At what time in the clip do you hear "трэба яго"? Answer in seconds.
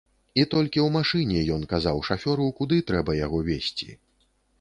2.89-3.43